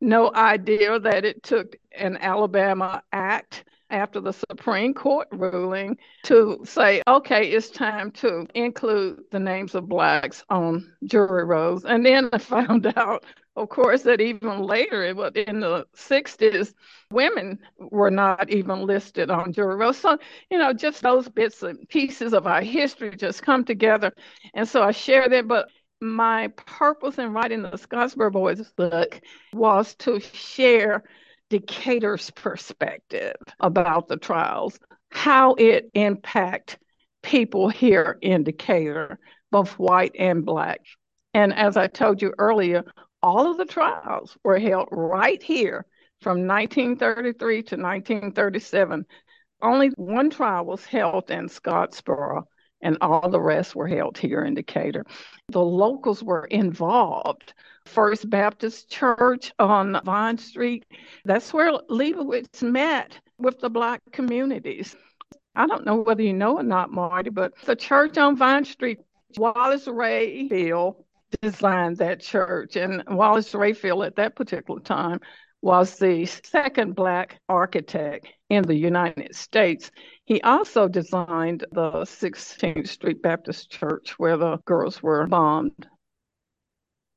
no 0.00 0.32
idea 0.34 0.98
that 0.98 1.24
it 1.26 1.42
took 1.42 1.76
an 1.92 2.16
Alabama 2.16 3.02
act 3.12 3.64
after 3.90 4.20
the 4.20 4.32
Supreme 4.32 4.94
Court 4.94 5.28
ruling 5.32 5.98
to 6.24 6.60
say, 6.64 7.02
okay, 7.06 7.50
it's 7.50 7.70
time 7.70 8.10
to 8.12 8.46
include 8.54 9.20
the 9.30 9.40
names 9.40 9.74
of 9.74 9.88
blacks 9.88 10.44
on 10.48 10.92
jury 11.04 11.44
rolls. 11.44 11.84
And 11.84 12.06
then 12.06 12.30
I 12.32 12.38
found 12.38 12.92
out 12.96 13.24
of 13.56 13.68
course, 13.68 14.02
that 14.02 14.20
even 14.20 14.62
later, 14.62 15.04
in 15.04 15.60
the 15.60 15.86
60s, 15.96 16.72
women 17.10 17.58
were 17.78 18.10
not 18.10 18.48
even 18.48 18.86
listed 18.86 19.30
on 19.30 19.52
jury 19.52 19.76
rolls. 19.76 19.98
So, 19.98 20.18
you 20.50 20.58
know, 20.58 20.72
just 20.72 21.02
those 21.02 21.28
bits 21.28 21.62
and 21.62 21.88
pieces 21.88 22.32
of 22.32 22.46
our 22.46 22.62
history 22.62 23.16
just 23.16 23.42
come 23.42 23.64
together. 23.64 24.12
And 24.54 24.68
so 24.68 24.82
I 24.82 24.92
share 24.92 25.28
that. 25.28 25.48
But 25.48 25.68
my 26.00 26.48
purpose 26.56 27.18
in 27.18 27.32
writing 27.32 27.62
the 27.62 27.72
Scottsboro 27.72 28.32
Boys 28.32 28.70
book 28.76 29.20
was 29.52 29.94
to 29.96 30.20
share 30.20 31.02
Decatur's 31.50 32.30
perspective 32.30 33.36
about 33.58 34.06
the 34.08 34.16
trials, 34.16 34.78
how 35.10 35.54
it 35.54 35.90
impact 35.94 36.78
people 37.22 37.68
here 37.68 38.16
in 38.22 38.44
Decatur, 38.44 39.18
both 39.50 39.72
white 39.78 40.14
and 40.18 40.46
black. 40.46 40.80
And 41.34 41.52
as 41.52 41.76
I 41.76 41.88
told 41.88 42.22
you 42.22 42.32
earlier, 42.38 42.84
all 43.22 43.50
of 43.50 43.56
the 43.56 43.64
trials 43.64 44.36
were 44.44 44.58
held 44.58 44.88
right 44.90 45.42
here 45.42 45.86
from 46.20 46.46
1933 46.46 47.62
to 47.62 47.76
1937. 47.76 49.06
Only 49.62 49.88
one 49.96 50.30
trial 50.30 50.64
was 50.64 50.84
held 50.84 51.30
in 51.30 51.48
Scottsboro, 51.48 52.44
and 52.82 52.96
all 53.00 53.28
the 53.28 53.40
rest 53.40 53.74
were 53.74 53.88
held 53.88 54.16
here 54.16 54.44
in 54.44 54.54
Decatur. 54.54 55.04
The 55.48 55.60
locals 55.60 56.22
were 56.22 56.46
involved. 56.46 57.52
First 57.86 58.28
Baptist 58.30 58.90
Church 58.90 59.52
on 59.58 60.00
Vine 60.04 60.38
Street, 60.38 60.84
that's 61.24 61.52
where 61.52 61.72
Leibowitz 61.88 62.62
met 62.62 63.18
with 63.38 63.58
the 63.60 63.70
Black 63.70 64.00
communities. 64.12 64.96
I 65.56 65.66
don't 65.66 65.84
know 65.84 65.96
whether 65.96 66.22
you 66.22 66.32
know 66.32 66.58
or 66.58 66.62
not, 66.62 66.92
Marty, 66.92 67.30
but 67.30 67.52
the 67.64 67.76
church 67.76 68.16
on 68.16 68.36
Vine 68.36 68.64
Street, 68.64 69.00
Wallace 69.36 69.86
Rayfield 69.86 71.04
designed 71.40 71.98
that 71.98 72.20
church. 72.20 72.76
And 72.76 73.02
Wallace 73.08 73.52
Rayfield 73.52 74.06
at 74.06 74.16
that 74.16 74.36
particular 74.36 74.80
time 74.80 75.20
was 75.62 75.98
the 75.98 76.24
second 76.26 76.94
Black 76.94 77.38
architect 77.48 78.26
in 78.48 78.62
the 78.62 78.74
United 78.74 79.34
States. 79.34 79.90
He 80.24 80.40
also 80.42 80.88
designed 80.88 81.66
the 81.72 81.90
16th 82.04 82.88
Street 82.88 83.22
Baptist 83.22 83.70
Church 83.70 84.18
where 84.18 84.36
the 84.36 84.58
girls 84.64 85.02
were 85.02 85.26
bombed. 85.26 85.86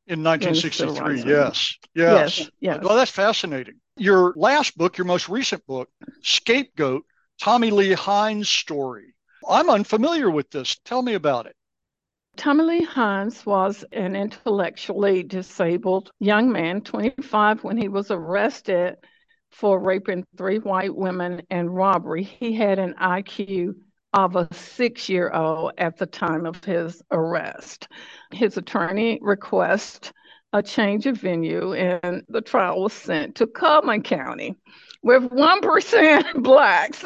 In 0.07 0.21
1963, 0.21 1.19
yes. 1.19 1.77
yes. 1.95 2.37
Yes. 2.39 2.49
Yes. 2.59 2.83
Well, 2.83 2.97
that's 2.97 3.11
fascinating. 3.11 3.75
Your 3.95 4.33
last 4.35 4.77
book, 4.77 4.97
your 4.97 5.05
most 5.05 5.29
recent 5.29 5.65
book, 5.65 5.87
Scapegoat 6.23 7.03
Tommy 7.39 7.71
Lee 7.71 7.93
Hines' 7.93 8.49
story. 8.49 9.13
I'm 9.47 9.69
unfamiliar 9.69 10.29
with 10.29 10.49
this. 10.49 10.77
Tell 10.85 11.01
me 11.01 11.13
about 11.13 11.45
it. 11.45 11.55
Tommy 12.35 12.83
Hines 12.83 13.45
was 13.45 13.85
an 13.91 14.15
intellectually 14.15 15.23
disabled 15.23 16.11
young 16.19 16.51
man, 16.51 16.81
25, 16.81 17.63
when 17.63 17.77
he 17.77 17.87
was 17.87 18.09
arrested 18.11 18.95
for 19.51 19.79
raping 19.79 20.25
three 20.35 20.57
white 20.57 20.95
women 20.95 21.43
and 21.49 21.73
robbery. 21.73 22.23
He 22.23 22.53
had 22.53 22.79
an 22.79 22.95
IQ 22.95 23.75
of 24.13 24.35
a 24.35 24.47
six 24.53 25.09
year 25.09 25.31
old 25.31 25.73
at 25.77 25.97
the 25.97 26.05
time 26.05 26.45
of 26.45 26.63
his 26.63 27.01
arrest. 27.11 27.87
His 28.31 28.57
attorney 28.57 29.19
requested 29.21 30.11
a 30.51 30.61
change 30.61 31.05
of 31.07 31.17
venue, 31.17 31.73
and 31.73 32.23
the 32.29 32.41
trial 32.41 32.81
was 32.81 32.93
sent 32.93 33.35
to 33.35 33.47
Cullman 33.47 34.03
County 34.03 34.55
with 35.03 35.23
1% 35.23 36.33
blacks 36.43 37.03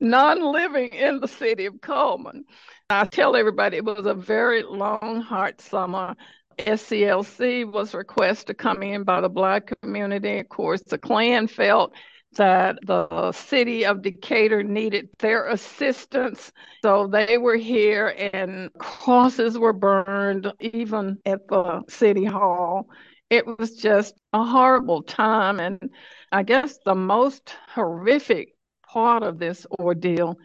non 0.00 0.52
living 0.52 0.88
in 0.90 1.20
the 1.20 1.28
city 1.28 1.66
of 1.66 1.80
Cullman. 1.80 2.44
I 2.90 3.04
tell 3.06 3.36
everybody 3.36 3.78
it 3.78 3.84
was 3.84 4.06
a 4.06 4.14
very 4.14 4.62
long, 4.62 5.22
hot 5.22 5.60
summer. 5.60 6.14
SCLC 6.58 7.70
was 7.70 7.94
requested 7.94 8.48
to 8.48 8.54
come 8.54 8.82
in 8.82 9.04
by 9.04 9.20
the 9.20 9.28
Black 9.28 9.72
community. 9.82 10.38
Of 10.38 10.48
course, 10.48 10.82
the 10.82 10.98
Klan 10.98 11.46
felt 11.46 11.92
that 12.36 12.78
the 12.84 13.32
city 13.32 13.84
of 13.84 14.02
Decatur 14.02 14.62
needed 14.62 15.08
their 15.18 15.48
assistance. 15.48 16.52
So 16.82 17.06
they 17.06 17.38
were 17.38 17.56
here 17.56 18.08
and 18.32 18.70
crosses 18.78 19.58
were 19.58 19.72
burned, 19.72 20.52
even 20.60 21.18
at 21.24 21.48
the 21.48 21.82
city 21.88 22.24
hall. 22.24 22.88
It 23.30 23.46
was 23.58 23.76
just 23.76 24.14
a 24.32 24.44
horrible 24.44 25.02
time. 25.02 25.60
And 25.60 25.90
I 26.32 26.42
guess 26.42 26.78
the 26.84 26.94
most 26.94 27.54
horrific 27.74 28.54
part 28.86 29.22
of 29.22 29.38
this 29.38 29.66
ordeal 29.78 30.36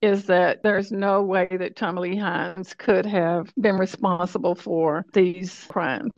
is 0.00 0.26
that 0.26 0.62
there's 0.64 0.90
no 0.90 1.22
way 1.22 1.46
that 1.50 1.76
Tommy 1.76 2.00
Lee 2.00 2.16
Hines 2.16 2.74
could 2.74 3.06
have 3.06 3.52
been 3.60 3.76
responsible 3.78 4.56
for 4.56 5.04
these 5.12 5.64
crimes. 5.68 6.10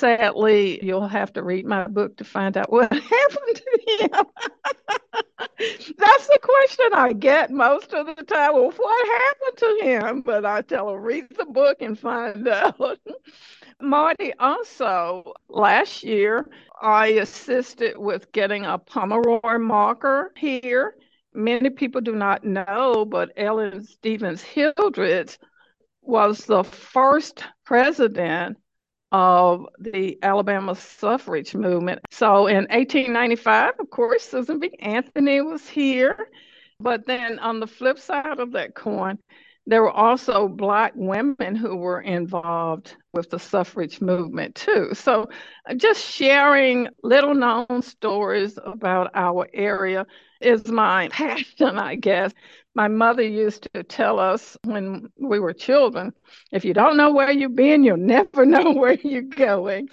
Sadly, 0.00 0.84
you'll 0.84 1.06
have 1.06 1.32
to 1.34 1.42
read 1.42 1.66
my 1.66 1.86
book 1.86 2.16
to 2.16 2.24
find 2.24 2.56
out 2.56 2.72
what 2.72 2.90
happened 2.92 3.56
to 3.56 3.98
him. 4.00 4.24
That's 5.98 6.26
the 6.26 6.38
question 6.42 6.86
I 6.94 7.12
get 7.12 7.50
most 7.50 7.92
of 7.92 8.06
the 8.06 8.24
time. 8.24 8.54
Well, 8.54 8.70
what 8.70 9.22
happened 9.22 9.58
to 9.58 9.86
him? 9.86 10.20
But 10.22 10.44
I 10.44 10.62
tell 10.62 10.86
them, 10.88 11.00
read 11.00 11.26
the 11.36 11.44
book 11.44 11.76
and 11.80 11.98
find 11.98 12.48
out. 12.48 12.98
Marty, 13.82 14.32
also 14.38 15.32
last 15.48 16.02
year, 16.02 16.48
I 16.80 17.08
assisted 17.08 17.98
with 17.98 18.32
getting 18.32 18.64
a 18.64 18.78
Pomeroy 18.78 19.58
marker 19.58 20.32
here 20.36 20.94
many 21.34 21.70
people 21.70 22.00
do 22.00 22.14
not 22.14 22.44
know, 22.44 23.04
but 23.04 23.32
Ellen 23.36 23.84
Stephens 23.84 24.42
Hildreth 24.42 25.38
was 26.02 26.44
the 26.44 26.64
first 26.64 27.44
president 27.64 28.56
of 29.12 29.66
the 29.78 30.18
Alabama 30.22 30.74
suffrage 30.74 31.54
movement. 31.54 32.00
So 32.10 32.46
in 32.46 32.66
1895, 32.70 33.74
of 33.80 33.90
course, 33.90 34.22
Susan 34.22 34.60
B. 34.60 34.70
Anthony 34.78 35.40
was 35.40 35.68
here. 35.68 36.28
But 36.78 37.06
then 37.06 37.38
on 37.40 37.60
the 37.60 37.66
flip 37.66 37.98
side 37.98 38.38
of 38.38 38.52
that 38.52 38.74
coin, 38.74 39.18
there 39.70 39.82
were 39.82 39.90
also 39.92 40.48
Black 40.48 40.92
women 40.96 41.54
who 41.56 41.76
were 41.76 42.00
involved 42.00 42.96
with 43.12 43.30
the 43.30 43.38
suffrage 43.38 44.00
movement 44.00 44.54
too. 44.56 44.90
So 44.94 45.28
uh, 45.68 45.74
just 45.74 46.04
sharing 46.04 46.88
little 47.02 47.34
known 47.34 47.82
stories 47.82 48.58
about 48.64 49.10
our 49.14 49.48
area 49.54 50.06
is 50.40 50.66
my 50.68 51.08
passion, 51.12 51.78
I 51.78 51.94
guess. 51.96 52.32
My 52.74 52.88
mother 52.88 53.22
used 53.22 53.68
to 53.74 53.82
tell 53.82 54.18
us 54.20 54.56
when 54.64 55.10
we 55.18 55.40
were 55.40 55.52
children 55.52 56.14
if 56.52 56.64
you 56.64 56.74
don't 56.74 56.96
know 56.96 57.12
where 57.12 57.30
you've 57.30 57.56
been, 57.56 57.84
you'll 57.84 57.96
never 58.16 58.46
know 58.46 58.72
where 58.72 58.94
you're 58.94 59.22
going. 59.22 59.88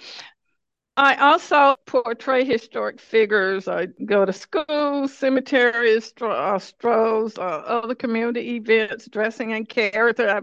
I 0.98 1.14
also 1.14 1.76
portray 1.86 2.44
historic 2.44 3.00
figures. 3.00 3.68
I 3.68 3.86
go 4.04 4.24
to 4.24 4.32
schools, 4.32 5.14
cemeteries, 5.14 6.12
uh, 6.20 6.58
strows, 6.58 7.38
uh, 7.38 7.40
other 7.40 7.94
community 7.94 8.56
events, 8.56 9.06
dressing 9.06 9.52
in 9.52 9.64
character. 9.64 10.28
I 10.28 10.40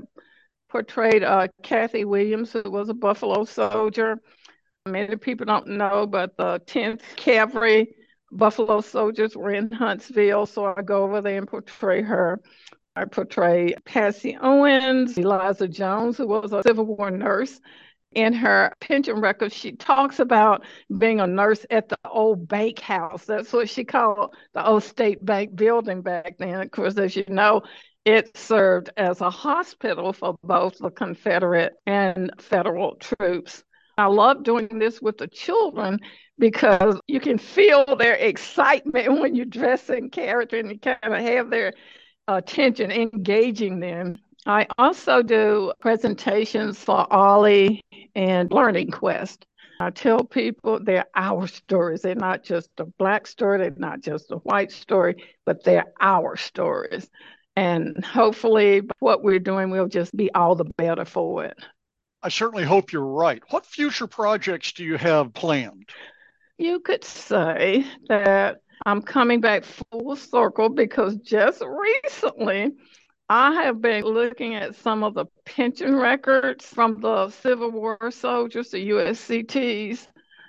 portrayed 0.70 1.24
uh, 1.24 1.50
Cathay 1.62 2.06
Williams, 2.06 2.54
who 2.54 2.64
was 2.72 2.88
a 2.88 2.94
Buffalo 2.94 3.44
soldier. 3.44 4.22
Many 4.86 5.18
people 5.18 5.46
don't 5.46 5.68
know, 5.68 6.08
but 6.08 6.38
the 6.38 6.62
10th 6.66 7.02
Cavalry 7.18 7.94
Buffalo 8.32 8.80
soldiers 8.80 9.36
were 9.36 9.52
in 9.52 9.70
Huntsville, 9.70 10.46
so 10.46 10.74
I 10.74 10.82
go 10.84 11.04
over 11.04 11.20
there 11.20 11.38
and 11.38 11.50
portray 11.50 12.02
her. 12.02 12.40
I 12.96 13.04
portray 13.04 13.76
Patsy 13.84 14.38
Owens, 14.40 15.18
Eliza 15.18 15.68
Jones, 15.68 16.16
who 16.18 16.28
was 16.28 16.54
a 16.54 16.64
Civil 16.64 16.86
War 16.86 17.12
nurse. 17.12 17.60
In 18.16 18.32
her 18.34 18.74
pension 18.80 19.20
record, 19.20 19.52
she 19.52 19.74
talks 19.74 20.20
about 20.20 20.64
being 20.98 21.20
a 21.20 21.28
nurse 21.28 21.66
at 21.70 21.90
the 21.90 21.98
old 22.10 22.48
bank 22.48 22.80
house. 22.80 23.26
That's 23.26 23.52
what 23.52 23.70
she 23.70 23.84
called 23.84 24.34
the 24.54 24.66
old 24.66 24.84
state 24.84 25.24
bank 25.24 25.56
building 25.56 26.02
back 26.02 26.38
then. 26.40 26.62
Of 26.62 26.72
course, 26.72 26.98
as 26.98 27.16
you 27.16 27.26
know, 27.28 27.64
it 28.06 28.38
served 28.38 28.90
as 28.96 29.20
a 29.20 29.30
hospital 29.30 30.14
for 30.14 30.38
both 30.44 30.78
the 30.78 30.92
Confederate 30.92 31.74
and 31.86 32.32
federal 32.40 32.96
troops. 32.96 33.64
I 33.98 34.06
love 34.08 34.44
doing 34.44 34.80
this 34.80 35.02
with 35.02 35.18
the 35.18 35.28
children 35.28 36.00
because 36.38 37.00
you 37.08 37.20
can 37.20 37.38
feel 37.38 37.98
their 37.98 38.16
excitement 38.16 39.12
when 39.22 39.36
you 39.36 39.46
dress 39.46 39.90
in 39.90 40.10
character 40.10 40.58
and 40.58 40.70
you 40.72 40.80
kind 40.80 40.98
of 41.04 41.14
have 41.14 41.50
their 41.50 41.74
attention 42.28 42.92
engaging 42.92 43.80
them. 43.80 44.18
I 44.46 44.68
also 44.78 45.24
do 45.24 45.74
presentations 45.80 46.78
for 46.78 47.08
OLLI 47.12 47.82
and 48.14 48.52
Learning 48.52 48.92
Quest. 48.92 49.46
I 49.80 49.90
tell 49.90 50.24
people 50.24 50.80
they're 50.82 51.08
our 51.16 51.48
stories. 51.48 52.02
They're 52.02 52.16
not 52.16 52.44
just 52.44 52.70
a 52.78 52.86
black 52.86 53.28
story, 53.28 53.58
they're 53.58 53.74
not 53.78 54.02
just 54.02 54.32
a 54.32 54.38
white 54.38 54.72
story, 54.72 55.24
but 55.46 55.64
they're 55.64 55.92
our 56.00 56.38
stories. 56.38 57.10
And 57.56 58.04
hopefully, 58.06 58.84
what 59.00 59.24
we're 59.24 59.40
doing 59.40 59.72
will 59.72 59.88
just 59.88 60.16
be 60.16 60.32
all 60.34 60.56
the 60.56 60.66
better 60.66 61.06
for 61.06 61.46
it. 61.46 61.58
I 62.22 62.30
certainly 62.30 62.64
hope 62.64 62.92
you're 62.92 63.06
right. 63.06 63.42
What 63.50 63.66
future 63.66 64.08
projects 64.08 64.74
do 64.74 64.84
you 64.84 64.98
have 64.98 65.34
planned? 65.34 65.90
You 66.58 66.80
could 66.80 67.04
say 67.04 67.86
that 68.10 68.58
I'm 68.86 69.02
coming 69.02 69.42
back 69.42 69.64
full 69.64 70.16
circle 70.16 70.70
because 70.70 71.16
just 71.18 71.62
recently 71.64 72.72
I 73.30 73.64
have 73.64 73.82
been 73.82 74.04
looking 74.04 74.56
at 74.56 74.76
some 74.76 75.04
of 75.04 75.16
the 75.16 75.26
pension 75.46 75.96
records 75.96 76.66
from 76.66 77.02
the 77.02 77.30
Civil 77.30 77.72
War 77.72 78.12
soldiers, 78.12 78.70
the 78.70 78.90
USCTs, 78.90 80.08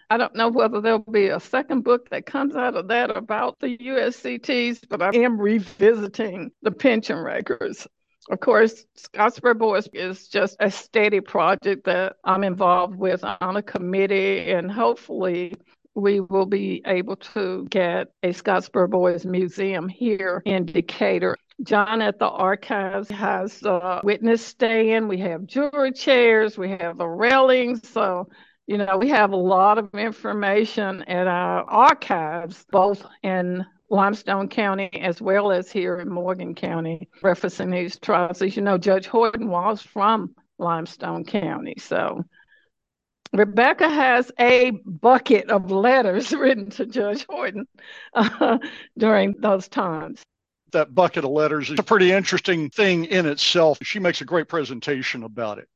I 0.09 0.19
don't 0.19 0.37
know 0.37 0.49
whether 0.49 0.81
there'll 0.81 0.99
be 1.01 1.29
a 1.29 1.41
second 1.41 1.83
book 1.83 2.11
that 2.11 2.27
comes 2.27 2.55
out 2.55 2.77
of 2.77 2.89
that 2.89 3.17
about 3.17 3.59
the 3.59 3.77
USCTs, 3.77 4.89
but 4.89 5.03
I 5.03 5.11
am 5.17 5.41
revisiting 5.41 6.53
the 6.63 6.71
pension 6.71 7.19
records. 7.19 7.89
Of 8.31 8.39
course, 8.39 8.85
Scottsboro 8.97 9.59
Boys 9.59 9.89
is 9.93 10.29
just 10.29 10.57
a 10.61 10.71
steady 10.71 11.21
project 11.21 11.85
that 11.85 12.17
I'm 12.25 12.45
involved 12.45 12.97
with 12.97 13.25
on 13.25 13.57
a 13.57 13.63
committee, 13.63 14.51
and 14.53 14.71
hopefully 14.71 15.55
we 15.97 16.21
will 16.21 16.47
be 16.47 16.83
able 16.87 17.17
to 17.17 17.67
get 17.71 18.09
a 18.23 18.29
Scottsboro 18.29 18.89
Boys 18.89 19.25
Museum 19.25 19.89
here 19.89 20.43
in 20.45 20.67
Decatur. 20.67 21.37
John 21.63 22.03
at 22.03 22.19
the 22.19 22.29
archives 22.29 23.09
has 23.09 23.63
a 23.63 24.03
witness 24.05 24.45
stand. 24.45 25.09
We 25.09 25.19
have 25.19 25.47
jury 25.47 25.93
chairs. 25.93 26.59
We 26.59 26.69
have 26.71 26.99
the 26.99 27.09
railings. 27.09 27.89
So, 27.89 28.29
you 28.67 28.77
know, 28.77 28.99
we 28.99 29.09
have 29.09 29.33
a 29.33 29.37
lot 29.37 29.79
of 29.79 29.95
information 29.95 31.03
at 31.05 31.27
our 31.27 31.65
archives, 31.65 32.67
both 32.71 33.03
in 33.23 33.65
Limestone 33.89 34.49
County 34.49 34.91
as 35.01 35.23
well 35.23 35.51
as 35.51 35.71
here 35.71 35.99
in 35.99 36.11
Morgan 36.11 36.55
County, 36.55 37.09
referencing 37.23 37.73
these 37.73 37.99
trials. 37.99 38.43
As 38.43 38.55
you 38.55 38.63
know, 38.63 38.77
Judge 38.77 39.07
Horton 39.07 39.49
was 39.49 39.81
from 39.81 40.35
Limestone 40.59 41.25
County. 41.25 41.77
So 41.79 42.23
Rebecca 43.37 43.89
has 43.89 44.33
a 44.39 44.71
bucket 44.85 45.51
of 45.51 45.71
letters 45.71 46.33
written 46.37 46.71
to 46.71 46.87
Judge 46.87 47.27
Horton 47.29 47.67
uh, 48.15 48.59
during 48.97 49.35
those 49.39 49.69
times. 49.69 50.23
That 50.73 50.95
bucket 50.95 51.25
of 51.25 51.31
letters 51.31 51.71
is 51.71 51.79
a 51.79 51.83
pretty 51.83 52.13
interesting 52.13 52.71
thing 52.71 53.05
in 53.05 53.27
itself. 53.27 53.79
She 53.83 53.99
makes 53.99 54.21
a 54.21 54.25
great 54.25 54.49
presentation 54.49 55.23
about 55.23 55.59
it. 55.59 55.69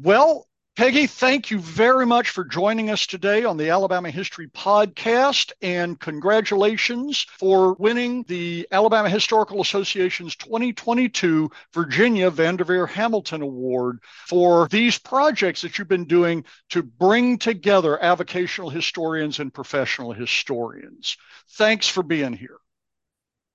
Well, 0.00 0.46
Peggy, 0.74 1.06
thank 1.06 1.50
you 1.50 1.58
very 1.58 2.06
much 2.06 2.30
for 2.30 2.44
joining 2.44 2.88
us 2.88 3.06
today 3.06 3.44
on 3.44 3.58
the 3.58 3.68
Alabama 3.68 4.10
History 4.10 4.48
Podcast, 4.48 5.52
and 5.60 6.00
congratulations 6.00 7.26
for 7.38 7.74
winning 7.74 8.24
the 8.26 8.66
Alabama 8.72 9.10
Historical 9.10 9.60
Association's 9.60 10.34
2022 10.36 11.50
Virginia 11.74 12.30
van 12.30 12.56
der 12.56 12.64
Veer 12.64 12.86
Hamilton 12.86 13.42
Award 13.42 13.98
for 14.26 14.66
these 14.68 14.98
projects 14.98 15.60
that 15.60 15.76
you've 15.76 15.88
been 15.88 16.06
doing 16.06 16.42
to 16.70 16.82
bring 16.82 17.36
together 17.36 17.98
avocational 18.02 18.72
historians 18.72 19.40
and 19.40 19.52
professional 19.52 20.14
historians. 20.14 21.18
Thanks 21.50 21.86
for 21.86 22.02
being 22.02 22.32
here. 22.32 22.56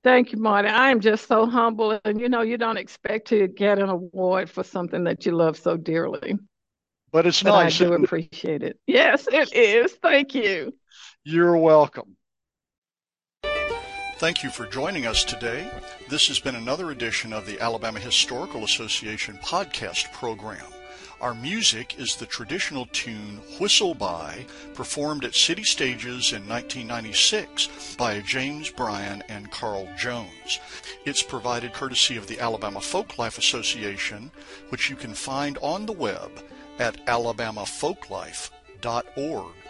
Thank 0.03 0.33
you, 0.33 0.37
Marty. 0.37 0.67
I 0.67 0.91
am 0.91 0.99
just 0.99 1.27
so 1.27 1.47
humble. 1.47 1.99
And 2.05 2.21
you 2.21 2.29
know, 2.29 2.41
you 2.41 2.59
don't 2.59 2.77
expect 2.77 3.29
to 3.29 3.47
get 3.47 3.79
an 3.79 3.89
award 3.89 4.51
for 4.51 4.63
something 4.63 5.05
that 5.05 5.25
you 5.25 5.31
love 5.31 5.57
so 5.57 5.77
dearly 5.77 6.37
but 7.17 7.25
it's 7.25 7.41
but 7.41 7.49
nice. 7.49 7.81
I 7.81 7.85
do 7.85 7.93
appreciate 7.93 8.61
it. 8.61 8.79
Yes, 8.85 9.27
it 9.33 9.51
is. 9.51 9.91
Thank 9.93 10.35
you. 10.35 10.71
You're 11.23 11.57
welcome. 11.57 12.15
Thank 14.17 14.43
you 14.43 14.51
for 14.51 14.67
joining 14.67 15.07
us 15.07 15.23
today. 15.23 15.67
This 16.09 16.27
has 16.27 16.39
been 16.39 16.53
another 16.53 16.91
edition 16.91 17.33
of 17.33 17.47
the 17.47 17.59
Alabama 17.59 17.99
Historical 17.99 18.63
Association 18.65 19.39
podcast 19.41 20.13
program. 20.13 20.63
Our 21.19 21.33
music 21.33 21.97
is 21.97 22.15
the 22.15 22.27
traditional 22.27 22.85
tune 22.91 23.41
Whistle 23.59 23.95
By, 23.95 24.45
performed 24.75 25.25
at 25.25 25.33
City 25.33 25.63
Stages 25.63 26.33
in 26.33 26.47
1996 26.47 27.95
by 27.95 28.19
James 28.19 28.69
Bryan 28.69 29.23
and 29.27 29.49
Carl 29.49 29.89
Jones. 29.97 30.59
It's 31.03 31.23
provided 31.23 31.73
courtesy 31.73 32.15
of 32.15 32.27
the 32.27 32.39
Alabama 32.39 32.77
Folklife 32.77 33.39
Association, 33.39 34.29
which 34.69 34.91
you 34.91 34.95
can 34.95 35.15
find 35.15 35.57
on 35.63 35.87
the 35.87 35.93
web 35.93 36.29
at 36.79 37.05
alabamafolklife.org. 37.05 39.66